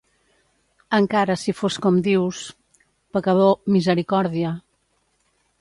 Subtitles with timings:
[0.97, 2.41] Encara si fos com dius...
[3.19, 4.59] pecador, misericòrdia!